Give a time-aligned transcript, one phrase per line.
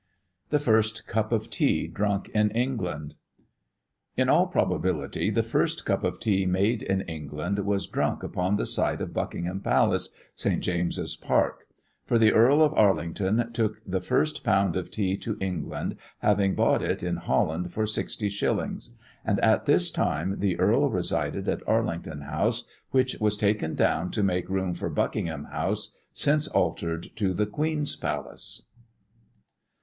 [0.49, 3.13] THE FIRST CUP OF TEA DRUNK IN ENGLAND.
[4.17, 8.65] In all probability, the first cup of Tea made in England was drunk upon the
[8.65, 10.59] site of Buckingham Palace, St.
[10.59, 11.67] James's Park;
[12.07, 16.81] for the Earl of Arlington took the first pound of tea to England, having bought
[16.81, 22.21] it in Holland for sixty shillings; and at this time the Earl resided at Arlington
[22.21, 27.45] House, which was taken down to make room for Buckingham House, since altered to the
[27.45, 28.69] Queen's Palace.